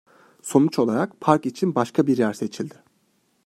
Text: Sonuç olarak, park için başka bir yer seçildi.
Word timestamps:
Sonuç 0.41 0.79
olarak, 0.79 1.19
park 1.21 1.45
için 1.45 1.75
başka 1.75 2.07
bir 2.07 2.17
yer 2.17 2.33
seçildi. 2.33 2.75